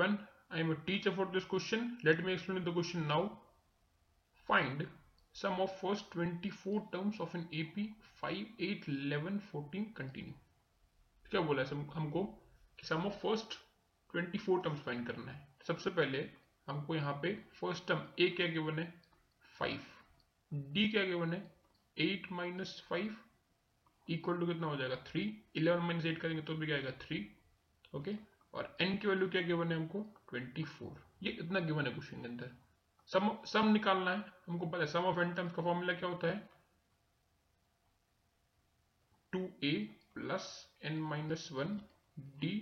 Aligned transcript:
I 0.00 0.60
am 0.60 0.70
a 0.70 0.76
teacher 0.86 1.12
for 1.12 1.26
this 1.26 1.44
question. 1.44 1.98
Let 2.04 2.24
me 2.24 2.32
explain 2.32 2.64
the 2.64 2.72
question 2.72 3.06
now. 3.06 3.38
Find 4.48 4.86
sum 5.32 5.60
of 5.60 5.70
first 5.80 6.10
24 6.12 6.88
terms 6.92 7.20
of 7.20 7.34
an 7.34 7.48
AP 7.52 7.94
5, 8.20 8.46
8, 8.60 8.88
11, 8.88 9.40
14 9.52 9.84
continue. 9.98 10.32
क्या 11.30 11.40
बोला 11.40 11.62
है 11.62 11.68
हमको? 11.94 12.22
कि 12.78 12.86
sum 12.86 12.96
of 12.96 13.12
first 13.12 13.54
24 14.16 14.64
terms 14.64 14.80
find 14.80 15.06
करना 15.06 15.32
है। 15.32 15.48
सबसे 15.66 15.90
पहले 15.90 16.30
हमको 16.68 16.94
यहाँ 16.94 17.12
पे 17.12 17.34
फ़र्स्ट 17.60 17.86
टर्म 17.88 18.00
ए 18.20 18.28
क्या 18.28 18.46
गिवन 18.46 18.78
है 18.78 19.02
5 19.62 19.78
डी 20.54 20.88
क्या 20.88 21.04
गिवन 21.04 21.32
है 21.32 21.56
8 21.98 22.32
माइनस 22.32 22.86
फाइव 22.88 23.16
इक्वल 24.08 24.40
टू 24.40 24.46
कितना 24.46 24.66
हो 24.66 24.76
जाएगा? 24.76 25.04
3 25.04 25.30
11 25.56 25.80
माइनस 25.80 26.04
एट 26.06 26.20
करेंगे 26.20 26.42
तो 26.42 26.54
भी 26.54 26.66
क्या 26.66 26.76
आएगा? 26.76 26.98
3 26.98 27.24
ओके 27.94 28.39
और 28.54 28.76
एन 28.80 28.96
की 28.98 29.08
वैल्यू 29.08 29.28
क्या 29.30 29.42
गिवन 29.42 29.72
है 29.72 29.76
हमको? 29.76 30.04
24 30.32 30.96
ये 31.22 31.30
इतना 31.40 31.60
गिवन 31.60 31.86
है 31.86 31.92
क्वेश्चन 31.92 32.22
के 32.22 32.28
अंदर। 32.28 32.56
सम 33.10 33.30
सम 33.46 33.68
निकालना 33.72 34.10
है। 34.10 34.24
हमको 34.48 34.66
पता 34.66 34.80
है 34.80 34.86
सम 34.86 35.04
ऑफ़ 35.04 35.18
एन 35.20 35.34
टर्म्स 35.34 35.52
का 35.54 35.62
फॉर्मूला 35.62 35.92
क्या 35.94 36.08
होता 36.08 36.28
है? 36.28 36.48
Two 39.32 39.40
a 39.64 39.72
plus 40.14 40.48
n 40.82 41.00
minus 41.02 41.48
one 41.52 41.80
d 42.40 42.52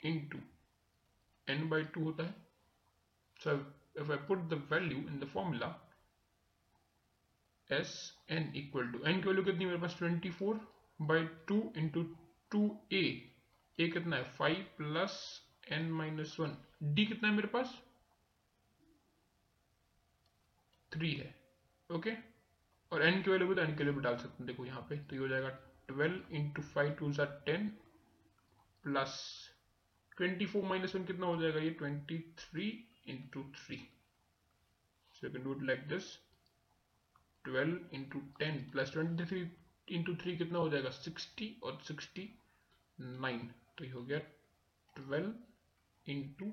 into 0.00 0.38
n 1.46 1.68
by 1.68 1.84
two 1.84 2.04
होता 2.04 2.24
है। 2.24 2.34
So 3.40 3.52
if 4.00 4.10
I 4.12 4.18
put 4.28 4.38
the 4.48 4.62
value 4.72 4.98
in 4.98 5.18
the 5.18 5.28
formula 5.28 5.68
S 7.70 7.94
n 8.30 8.52
equal 8.56 8.92
to 8.92 9.04
n 9.04 9.20
की 9.20 9.28
वैल्यू 9.28 9.44
कितनी 9.44 9.64
मेरे 9.64 9.78
पास? 9.78 9.96
Twenty 9.98 10.30
four 10.30 10.60
by 11.00 11.24
two 11.48 11.62
into 11.76 12.02
two 12.50 12.60
a 12.92 13.02
a 13.78 13.88
कितना 13.88 14.16
है? 14.16 14.24
Five 14.32 14.66
plus 14.76 15.18
n 15.72 15.90
minus 15.92 16.36
one 16.40 16.56
d 16.94 17.06
कितना 17.06 17.28
है 17.28 17.34
मेरे 17.34 17.48
पास? 17.48 17.74
थ्री 20.92 21.12
है. 21.12 21.34
ओके 21.90 22.12
और 22.92 23.02
एन 23.02 23.22
की 23.22 23.30
वैल्यू 23.30 23.48
भी 23.48 23.54
तो 23.54 23.60
एन 23.60 23.68
की 23.68 23.76
वैल्यू 23.76 23.94
भी 23.94 24.02
डाल 24.02 24.16
सकते 24.16 24.36
हैं। 24.38 24.46
देखो 24.46 24.64
यहाँ 24.66 24.80
पे 24.88 24.96
तो 24.98 25.16
ये 25.16 25.20
हो 25.20 25.28
जाएगा 25.28 25.48
twelve 25.88 26.34
into 26.36 26.62
five 26.64 26.92
two 26.98 27.10
jar 27.12 27.42
ten 27.46 27.68
plus 28.84 29.18
twenty 30.16 30.46
four 30.46 30.64
minus 30.64 30.94
one 30.96 31.04
कितना 31.04 31.26
हो 31.26 31.40
जाएगा? 31.42 31.60
ये 31.60 31.70
twenty 31.72 32.18
three 32.38 32.68
into 33.08 33.42
three 33.56 33.76
so 35.14 35.26
you 35.26 35.32
can 35.32 35.44
do 35.44 35.54
it 35.54 35.62
like 35.62 35.86
this 35.88 36.14
twelve 37.44 37.94
into 37.94 38.20
ten 38.38 38.58
plus 38.70 38.92
twenty 38.92 39.24
three 39.24 39.46
into 39.88 40.14
three 40.22 40.36
कितना 40.36 40.58
हो 40.58 40.68
जाएगा? 40.68 40.90
सिक्सटी 40.90 41.54
और 41.62 41.80
sixty 41.84 42.28
nine 42.98 43.50
तो 43.78 43.84
ये 43.84 43.90
हो 43.90 44.02
गया 44.02 44.18
twelve 44.96 45.34
into 46.06 46.52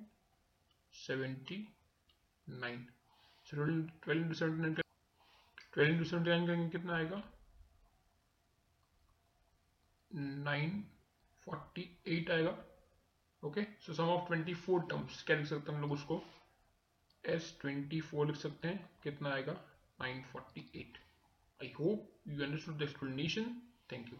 seventy 0.94 1.58
nine 2.48 2.84
twelve 3.46 4.12
into 4.12 4.34
seventy 4.34 4.62
nine 4.62 4.74
twelve 4.74 5.94
into 5.94 6.06
seventy 6.06 6.30
nine 6.30 6.46
करेंगे 6.48 6.70
कितना 6.70 6.96
आएगा? 6.96 7.22
नाइन 10.12 10.84
फोर्टी 11.46 11.90
एट 12.08 12.30
आएगा। 12.32 12.58
Okay 13.44 13.64
so 13.82 13.94
sum 13.94 14.10
of 14.10 14.28
twenty 14.28 14.54
four 14.56 14.82
terms 14.90 15.24
क्या 15.24 15.38
लिख 15.38 15.48
सकते 15.48 15.72
हैं 15.72 15.78
हम 15.78 15.82
लोग 15.82 15.92
उसको? 15.92 16.22
एस 17.24 17.58
ट्वेंटी 17.62 18.02
फोर 18.02 18.28
लिख 18.28 18.36
सकते 18.36 18.68
हैं। 18.68 18.90
कितना 19.04 19.30
आएगा? 19.30 19.54
Nine 20.02 20.22
forty 20.24 20.70
eight 20.76 20.98
I 21.62 21.74
hope 21.80 22.10
you 22.28 22.44
understood 22.44 22.78
the 22.78 22.82
explanation 22.82 23.62
thank 23.92 24.10
you 24.10 24.20